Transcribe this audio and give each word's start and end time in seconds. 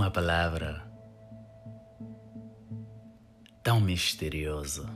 uma 0.00 0.10
palavra 0.10 0.82
tão 3.62 3.78
misteriosa, 3.82 4.88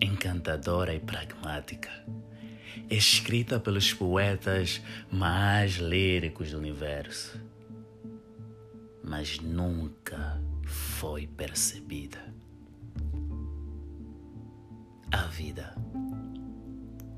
encantadora 0.00 0.92
e 0.92 0.98
pragmática, 0.98 1.90
escrita 2.90 3.60
pelos 3.60 3.94
poetas 3.94 4.82
mais 5.12 5.76
líricos 5.76 6.50
do 6.50 6.58
universo, 6.58 7.40
mas 9.04 9.38
nunca 9.38 10.42
foi 10.66 11.28
percebida. 11.28 12.34
A 15.12 15.22
vida. 15.28 15.72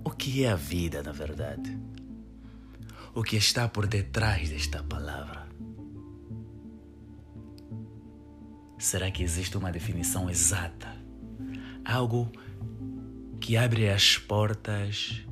O 0.05 0.11
que 0.11 0.45
é 0.45 0.51
a 0.51 0.56
vida, 0.56 1.02
na 1.02 1.12
verdade? 1.12 1.74
O 3.15 3.23
que 3.23 3.37
está 3.37 3.66
por 3.66 3.87
detrás 3.87 4.51
desta 4.51 4.83
palavra? 4.83 5.43
Será 8.82 9.12
que 9.12 9.22
existe 9.22 9.56
uma 9.56 9.70
definição 9.70 10.28
exata? 10.28 10.92
Algo 11.84 12.32
que 13.41 13.56
abre 13.56 13.88
as 13.88 14.18
portas 14.18 15.22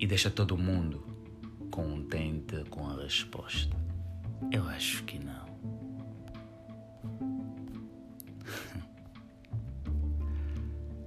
e 0.00 0.04
deixa 0.04 0.28
todo 0.28 0.58
mundo 0.58 1.06
contente 1.70 2.64
com 2.68 2.90
a 2.90 3.00
resposta? 3.00 3.76
Eu 4.50 4.66
acho 4.66 5.04
que 5.04 5.20
não. 5.20 5.46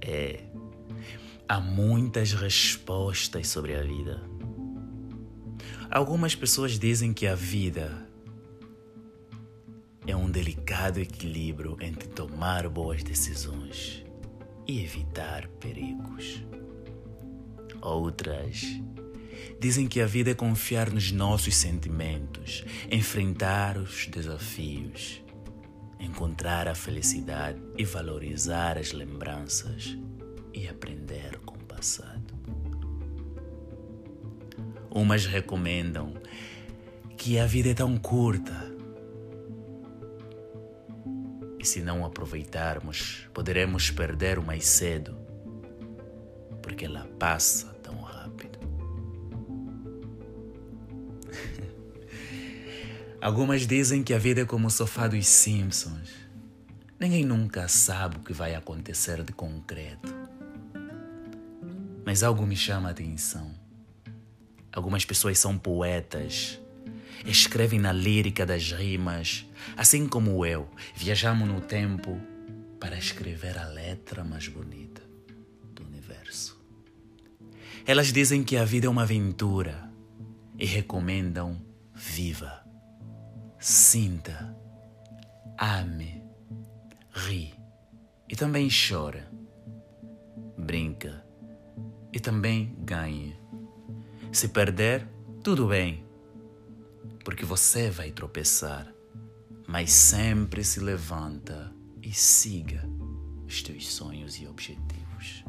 É. 0.00 0.44
Há 1.46 1.60
muitas 1.60 2.32
respostas 2.32 3.48
sobre 3.48 3.74
a 3.74 3.82
vida. 3.82 4.22
Algumas 5.90 6.34
pessoas 6.34 6.78
dizem 6.78 7.12
que 7.12 7.26
a 7.26 7.34
vida 7.34 8.06
é 10.06 10.14
um 10.14 10.30
delicado 10.30 11.00
equilíbrio 11.00 11.76
entre 11.80 12.08
tomar 12.08 12.68
boas 12.68 13.02
decisões 13.02 14.04
e 14.66 14.82
evitar 14.82 15.48
perigos. 15.60 16.44
Outras 17.82 18.64
dizem 19.60 19.88
que 19.88 20.00
a 20.00 20.06
vida 20.06 20.30
é 20.30 20.34
confiar 20.34 20.90
nos 20.90 21.10
nossos 21.10 21.56
sentimentos, 21.56 22.64
enfrentar 22.90 23.76
os 23.76 24.06
desafios, 24.06 25.22
encontrar 25.98 26.68
a 26.68 26.74
felicidade 26.74 27.60
e 27.76 27.84
valorizar 27.84 28.78
as 28.78 28.92
lembranças 28.92 29.98
e 30.54 30.68
aprender 30.68 31.38
com 31.44 31.56
o 31.56 31.64
passado. 31.64 32.34
Umas 34.90 35.26
recomendam 35.26 36.14
que 37.16 37.38
a 37.38 37.46
vida 37.46 37.70
é 37.70 37.74
tão 37.74 37.96
curta 37.98 38.75
e 41.66 41.68
se 41.68 41.82
não 41.82 42.06
aproveitarmos, 42.06 43.28
poderemos 43.34 43.90
perder 43.90 44.38
o 44.38 44.42
mais 44.42 44.64
cedo, 44.66 45.18
porque 46.62 46.84
ela 46.84 47.04
passa 47.18 47.66
tão 47.82 48.00
rápido. 48.02 48.56
Algumas 53.20 53.66
dizem 53.66 54.04
que 54.04 54.14
a 54.14 54.18
vida 54.18 54.42
é 54.42 54.44
como 54.44 54.68
o 54.68 54.70
sofá 54.70 55.08
dos 55.08 55.26
Simpsons. 55.26 56.12
Ninguém 57.00 57.24
nunca 57.24 57.66
sabe 57.66 58.18
o 58.18 58.20
que 58.20 58.32
vai 58.32 58.54
acontecer 58.54 59.24
de 59.24 59.32
concreto. 59.32 60.14
Mas 62.04 62.22
algo 62.22 62.46
me 62.46 62.54
chama 62.54 62.90
a 62.90 62.92
atenção. 62.92 63.52
Algumas 64.72 65.04
pessoas 65.04 65.36
são 65.36 65.58
poetas 65.58 66.60
escrevem 67.24 67.78
na 67.78 67.92
lírica 67.92 68.44
das 68.44 68.72
rimas, 68.72 69.46
assim 69.76 70.06
como 70.08 70.44
eu, 70.44 70.68
viajamos 70.94 71.48
no 71.48 71.60
tempo 71.60 72.20
para 72.78 72.98
escrever 72.98 73.58
a 73.58 73.66
letra 73.66 74.24
mais 74.24 74.48
bonita 74.48 75.02
do 75.72 75.84
universo. 75.84 76.60
Elas 77.86 78.12
dizem 78.12 78.42
que 78.42 78.56
a 78.56 78.64
vida 78.64 78.86
é 78.86 78.90
uma 78.90 79.02
aventura 79.02 79.90
e 80.58 80.66
recomendam 80.66 81.60
viva, 81.94 82.64
sinta, 83.58 84.56
ame, 85.58 86.22
ri 87.12 87.54
e 88.28 88.36
também 88.36 88.68
chora, 88.68 89.30
brinca 90.58 91.24
e 92.12 92.20
também 92.20 92.74
ganhe. 92.80 93.36
Se 94.32 94.48
perder, 94.48 95.06
tudo 95.42 95.68
bem 95.68 96.05
porque 97.24 97.44
você 97.44 97.90
vai 97.90 98.10
tropeçar, 98.10 98.92
mas 99.66 99.90
sempre 99.90 100.62
se 100.62 100.80
levanta 100.80 101.72
e 102.02 102.12
siga 102.12 102.88
os 103.46 103.62
teus 103.62 103.88
sonhos 103.92 104.40
e 104.40 104.46
objetivos. 104.46 105.44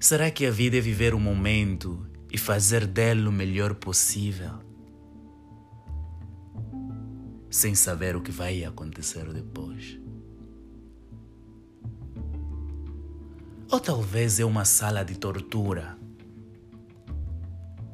Será 0.00 0.30
que 0.30 0.46
a 0.46 0.50
vida 0.50 0.78
é 0.78 0.80
viver 0.80 1.14
o 1.14 1.20
momento 1.20 2.04
e 2.30 2.36
fazer 2.36 2.86
dele 2.86 3.28
o 3.28 3.32
melhor 3.32 3.74
possível? 3.74 4.58
Sem 7.48 7.74
saber 7.74 8.16
o 8.16 8.20
que 8.20 8.32
vai 8.32 8.64
acontecer 8.64 9.32
depois. 9.32 10.00
Ou 13.70 13.78
talvez 13.78 14.40
é 14.40 14.44
uma 14.44 14.64
sala 14.64 15.04
de 15.04 15.16
tortura 15.16 15.96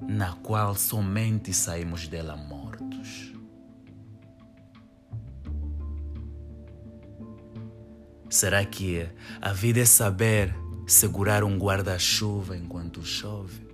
na 0.01 0.35
qual 0.37 0.75
somente 0.75 1.53
saímos 1.53 2.09
dela 2.09 2.37
mortos. 2.37 3.33
Será 8.31 8.65
que 8.65 9.09
a 9.41 9.53
vida 9.53 9.81
é 9.81 9.85
saber 9.87 10.55
segurar 10.87 11.43
um 11.43 11.59
guarda-chuva 11.59 12.57
enquanto 12.57 13.03
chove? 13.03 13.67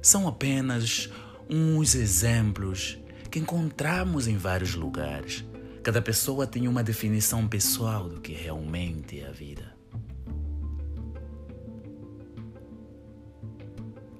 São 0.00 0.26
apenas 0.26 1.10
uns 1.48 1.94
exemplos 1.94 2.98
que 3.30 3.38
encontramos 3.38 4.26
em 4.26 4.36
vários 4.36 4.74
lugares. 4.74 5.44
Cada 5.82 6.00
pessoa 6.00 6.46
tem 6.46 6.66
uma 6.66 6.82
definição 6.82 7.46
pessoal 7.46 8.08
do 8.08 8.20
que 8.20 8.32
realmente 8.32 9.20
é 9.20 9.28
a 9.28 9.32
vida. 9.32 9.74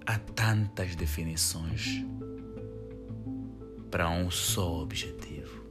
Há 0.06 0.18
tantas 0.18 0.94
definições 0.94 2.04
para 3.90 4.10
um 4.10 4.30
só 4.30 4.82
objetivo. 4.82 5.64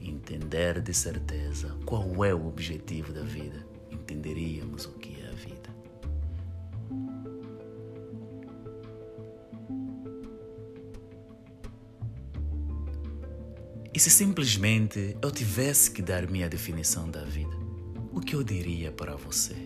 Entender 0.00 0.80
de 0.80 0.92
certeza 0.92 1.76
qual 1.84 2.24
é 2.24 2.34
o 2.34 2.46
objetivo 2.46 3.12
da 3.12 3.22
vida, 3.22 3.64
entenderíamos 3.90 4.86
o 4.86 4.92
que 4.94 5.20
é 5.20 5.28
a 5.28 5.32
vida. 5.32 5.76
E 13.94 14.00
se 14.00 14.10
simplesmente 14.10 15.16
eu 15.22 15.30
tivesse 15.30 15.90
que 15.92 16.02
dar 16.02 16.28
minha 16.28 16.48
definição 16.48 17.08
da 17.08 17.22
vida, 17.22 17.56
o 18.12 18.20
que 18.20 18.34
eu 18.34 18.42
diria 18.42 18.90
para 18.90 19.14
você? 19.14 19.56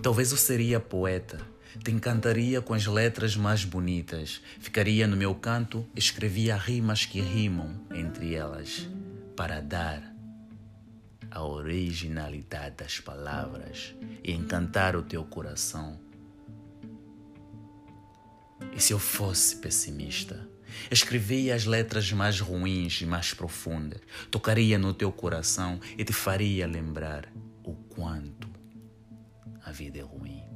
Talvez 0.00 0.30
eu 0.30 0.38
seria 0.38 0.78
poeta 0.78 1.44
te 1.82 1.90
encantaria 1.90 2.60
com 2.60 2.74
as 2.74 2.86
letras 2.86 3.36
mais 3.36 3.64
bonitas. 3.64 4.40
Ficaria 4.58 5.06
no 5.06 5.16
meu 5.16 5.34
canto, 5.34 5.86
escrevia 5.94 6.56
rimas 6.56 7.04
que 7.04 7.20
rimam 7.20 7.74
entre 7.94 8.34
elas, 8.34 8.88
para 9.36 9.60
dar 9.60 10.14
a 11.30 11.42
originalidade 11.42 12.76
das 12.76 13.00
palavras 13.00 13.94
e 14.24 14.32
encantar 14.32 14.96
o 14.96 15.02
teu 15.02 15.24
coração. 15.24 16.00
E 18.74 18.80
se 18.80 18.92
eu 18.92 18.98
fosse 18.98 19.56
pessimista, 19.56 20.48
escrevia 20.90 21.54
as 21.54 21.64
letras 21.64 22.12
mais 22.12 22.40
ruins 22.40 23.00
e 23.00 23.06
mais 23.06 23.32
profundas, 23.32 24.00
tocaria 24.30 24.78
no 24.78 24.94
teu 24.94 25.12
coração 25.12 25.80
e 25.96 26.04
te 26.04 26.12
faria 26.12 26.66
lembrar 26.66 27.28
o 27.62 27.74
quanto 27.74 28.48
a 29.64 29.70
vida 29.70 29.98
é 29.98 30.02
ruim. 30.02 30.47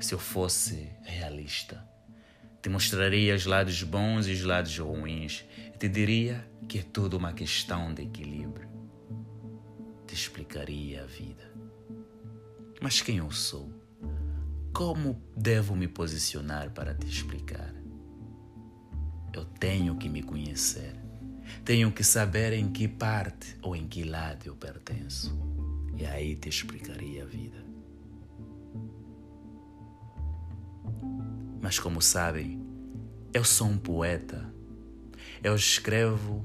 Se 0.00 0.14
eu 0.14 0.18
fosse 0.18 0.88
realista, 1.02 1.84
te 2.62 2.68
mostraria 2.68 3.34
os 3.34 3.46
lados 3.46 3.82
bons 3.82 4.28
e 4.28 4.32
os 4.32 4.44
lados 4.44 4.78
ruins 4.78 5.44
te 5.78 5.88
diria 5.88 6.48
que 6.68 6.78
é 6.78 6.82
tudo 6.82 7.16
uma 7.16 7.32
questão 7.32 7.92
de 7.92 8.02
equilíbrio. 8.02 8.68
Te 10.06 10.14
explicaria 10.14 11.02
a 11.02 11.06
vida. 11.06 11.52
Mas 12.80 13.00
quem 13.00 13.16
eu 13.16 13.30
sou? 13.32 13.72
Como 14.72 15.20
devo 15.36 15.74
me 15.74 15.88
posicionar 15.88 16.70
para 16.70 16.94
te 16.94 17.06
explicar? 17.06 17.74
Eu 19.32 19.44
tenho 19.44 19.96
que 19.96 20.08
me 20.08 20.22
conhecer. 20.22 20.94
Tenho 21.64 21.90
que 21.90 22.04
saber 22.04 22.52
em 22.52 22.70
que 22.70 22.86
parte 22.86 23.56
ou 23.62 23.74
em 23.74 23.88
que 23.88 24.04
lado 24.04 24.46
eu 24.46 24.54
pertenço. 24.54 25.36
E 25.96 26.06
aí 26.06 26.36
te 26.36 26.48
explicaria 26.48 27.24
a 27.24 27.26
vida. 27.26 27.67
Mas 31.60 31.78
como 31.78 32.00
sabem, 32.00 32.60
eu 33.32 33.44
sou 33.44 33.66
um 33.66 33.78
poeta. 33.78 34.52
Eu 35.42 35.54
escrevo 35.54 36.42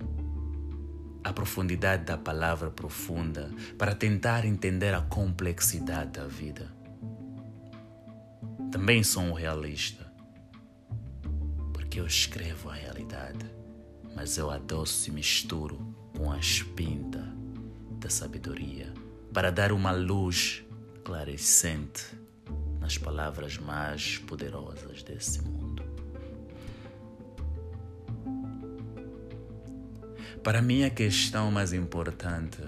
a 1.23 1.31
profundidade 1.31 2.03
da 2.03 2.17
palavra 2.17 2.69
profunda 2.69 3.49
para 3.77 3.95
tentar 3.95 4.45
entender 4.45 4.93
a 4.93 5.01
complexidade 5.01 6.11
da 6.11 6.27
vida. 6.27 6.71
Também 8.71 9.03
sou 9.03 9.23
um 9.23 9.33
realista, 9.33 10.11
porque 11.71 11.99
eu 11.99 12.05
escrevo 12.05 12.69
a 12.69 12.73
realidade, 12.73 13.45
mas 14.15 14.37
eu 14.37 14.49
adoço 14.49 15.09
e 15.09 15.13
misturo 15.13 15.95
com 16.17 16.31
a 16.31 16.37
espinta 16.37 17.23
da 17.99 18.09
sabedoria 18.09 18.91
para 19.31 19.51
dar 19.51 19.71
uma 19.71 19.91
luz 19.91 20.63
clarecente 21.03 22.22
nas 22.83 22.97
palavras 22.97 23.57
mais 23.57 24.17
poderosas 24.17 25.03
desse 25.03 25.41
mundo. 25.41 25.81
Para 30.43 30.61
mim, 30.61 30.83
a 30.83 30.89
questão 30.89 31.49
mais 31.49 31.71
importante 31.71 32.61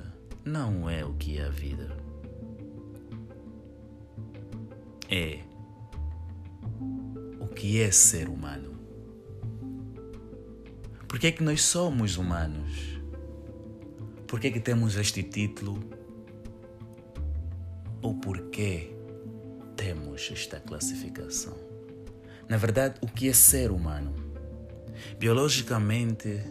não 0.46 0.90
é 0.90 1.04
o 1.04 1.14
que 1.16 1.38
é 1.38 1.44
a 1.44 1.50
vida. 1.50 1.98
É 5.10 5.42
o 7.42 7.48
que 7.48 7.82
é 7.82 7.92
ser 7.92 8.30
humano. 8.30 8.80
Por 11.10 11.20
que 11.20 11.28
é 11.28 11.32
que 11.34 11.44
nós 11.44 11.62
somos 11.62 12.16
humanos? 12.16 13.02
Por 14.26 14.40
que 14.40 14.48
é 14.48 14.52
que 14.52 14.62
temos 14.62 14.96
este 14.96 15.24
título? 15.24 15.78
Ou 18.02 18.16
por 18.16 18.50
que 18.50 18.95
esta 20.16 20.60
classificação? 20.60 21.58
Na 22.48 22.58
verdade, 22.58 23.00
o 23.02 23.08
que 23.08 23.30
é 23.30 23.34
ser 23.34 23.72
humano? 23.72 24.14
Biologicamente, 25.18 26.42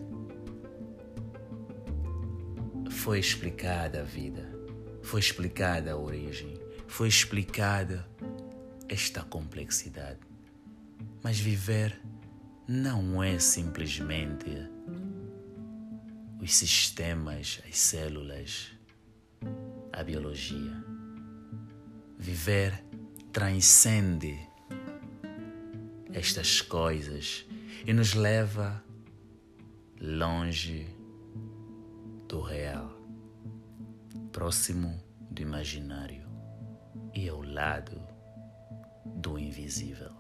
foi 2.91 3.19
explicada 3.19 4.01
a 4.01 4.03
vida, 4.03 4.51
foi 5.03 5.21
explicada 5.21 5.93
a 5.93 5.97
origem, 5.97 6.59
foi 6.87 7.09
explicada 7.09 8.07
esta 8.89 9.23
complexidade. 9.23 10.21
Mas 11.23 11.39
viver 11.39 12.01
não 12.67 13.23
é 13.23 13.39
simplesmente 13.39 14.51
os 16.41 16.55
sistemas, 16.55 17.61
as 17.69 17.79
células, 17.79 18.73
a 19.93 20.03
biologia. 20.03 20.85
Viver 22.19 22.84
transcende 23.35 24.39
estas 26.13 26.61
coisas 26.61 27.45
e 27.85 27.93
nos 27.93 28.15
leva 28.15 28.81
longe 30.01 30.87
do 32.29 32.41
real, 32.41 32.97
próximo 34.31 35.03
do 35.33 35.43
imaginário 35.43 36.25
e 37.13 37.29
ao 37.29 37.43
lado 37.43 38.01
do 39.05 39.37
invisível. 39.37 40.13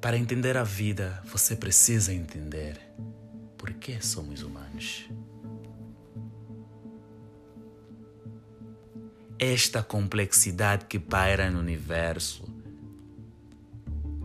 Para 0.00 0.18
entender 0.18 0.56
a 0.56 0.64
vida, 0.64 1.22
você 1.24 1.54
precisa 1.54 2.12
entender 2.12 2.76
por 3.56 3.72
que 3.74 4.04
somos 4.04 4.42
humanos. 4.42 5.08
Esta 9.42 9.82
complexidade 9.82 10.84
que 10.84 10.98
paira 10.98 11.50
no 11.50 11.60
universo, 11.60 12.44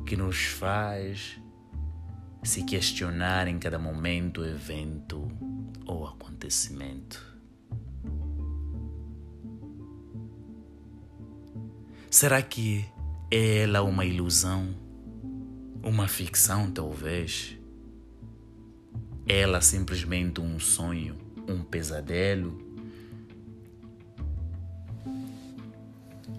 que 0.06 0.17
nos 0.17 0.44
faz 0.44 1.39
se 2.44 2.65
questionar 2.65 3.47
em 3.47 3.57
cada 3.57 3.79
momento, 3.79 4.44
evento 4.44 5.25
ou 5.85 6.06
acontecimento. 6.06 7.25
Será 12.12 12.41
que 12.41 12.85
é 13.31 13.59
ela 13.59 13.83
uma 13.83 14.03
ilusão? 14.03 14.75
Uma 15.81 16.09
ficção, 16.09 16.69
talvez? 16.69 17.57
Ela 19.25 19.62
simplesmente 19.62 20.41
um 20.41 20.59
sonho, 20.59 21.17
um 21.47 21.63
pesadelo? 21.63 22.64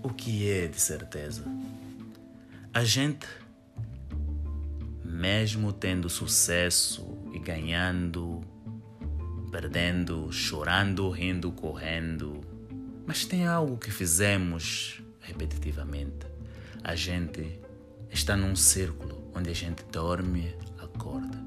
O 0.06 0.14
que 0.14 0.49
é 0.49 0.69
de 0.69 0.81
certeza? 0.81 1.43
A 2.73 2.85
gente 2.85 3.26
mesmo 5.05 5.73
tendo 5.73 6.08
sucesso 6.08 7.05
e 7.35 7.41
ganhando, 7.41 8.41
perdendo, 9.50 10.31
chorando, 10.31 11.11
rindo, 11.11 11.50
correndo. 11.50 12.41
Mas 13.05 13.25
tem 13.25 13.49
algo 13.49 13.76
que 13.76 13.91
fizemos 13.91 15.03
repetitivamente. 15.19 16.25
A 16.85 16.94
gente 16.94 17.59
está 18.09 18.37
num 18.37 18.55
círculo 18.55 19.32
onde 19.35 19.50
a 19.50 19.55
gente 19.55 19.82
dorme, 19.91 20.55
acorda. 20.79 21.44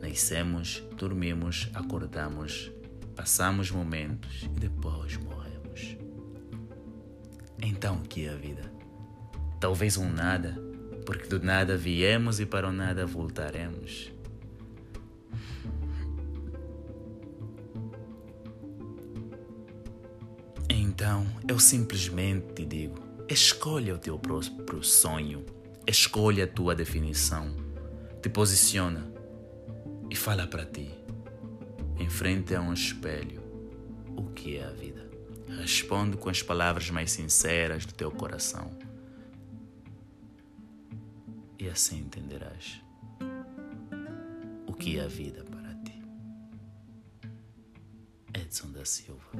Nascemos, 0.00 0.82
dormimos, 0.96 1.68
acordamos, 1.74 2.72
passamos 3.14 3.70
momentos 3.70 4.44
e 4.44 4.60
depois 4.60 5.18
morremos. 5.18 5.51
Então, 7.82 7.98
que 7.98 8.26
é 8.26 8.28
a 8.28 8.36
vida? 8.36 8.72
Talvez 9.58 9.96
um 9.96 10.08
nada 10.08 10.56
porque 11.04 11.26
do 11.26 11.40
nada 11.42 11.76
viemos 11.76 12.38
e 12.38 12.46
para 12.46 12.68
o 12.68 12.72
nada 12.72 13.04
voltaremos. 13.04 14.12
Então 20.70 21.26
eu 21.48 21.58
simplesmente 21.58 22.52
te 22.54 22.64
digo: 22.64 23.00
escolha 23.28 23.96
o 23.96 23.98
teu 23.98 24.16
próprio 24.16 24.84
sonho, 24.84 25.44
escolha 25.84 26.44
a 26.44 26.46
tua 26.46 26.76
definição, 26.76 27.52
te 28.22 28.28
posiciona 28.28 29.12
e 30.08 30.14
fala 30.14 30.46
para 30.46 30.64
ti, 30.64 30.88
em 31.98 32.08
frente 32.08 32.54
a 32.54 32.60
um 32.60 32.72
espelho, 32.72 33.42
o 34.16 34.26
que 34.30 34.58
é 34.58 34.66
a 34.66 34.70
vida. 34.70 35.11
Responde 35.60 36.16
com 36.16 36.28
as 36.28 36.42
palavras 36.42 36.90
mais 36.90 37.12
sinceras 37.12 37.86
do 37.86 37.92
teu 37.92 38.10
coração 38.10 38.70
e 41.62 41.68
assim 41.68 42.00
entenderás 42.00 42.82
o 44.66 44.72
que 44.72 44.98
é 44.98 45.04
a 45.04 45.06
vida 45.06 45.44
para 45.44 45.74
ti. 45.84 46.02
Edson 48.34 48.72
da 48.72 48.84
Silva 48.84 49.30